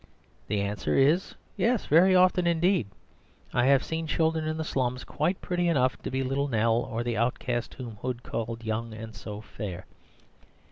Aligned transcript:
The 0.47 0.61
answer 0.61 0.95
is, 0.95 1.35
"Yes, 1.55 1.85
very 1.85 2.15
often 2.15 2.47
indeed." 2.47 2.87
I 3.53 3.65
have 3.67 3.83
seen 3.83 4.07
children 4.07 4.47
in 4.47 4.57
the 4.57 4.63
slums 4.63 5.03
quite 5.03 5.39
pretty 5.41 5.67
enough 5.67 5.95
to 6.01 6.09
be 6.09 6.23
Little 6.23 6.47
Nell 6.47 6.77
or 6.91 7.03
the 7.03 7.17
outcast 7.17 7.75
whom 7.75 7.97
Hood 7.97 8.23
called 8.23 8.63
"young 8.63 8.95
and 8.95 9.13
so 9.15 9.41
fair." 9.41 9.85